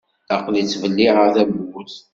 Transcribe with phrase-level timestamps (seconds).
[0.35, 1.95] Aql-i ttbelliεeɣ tawwurt.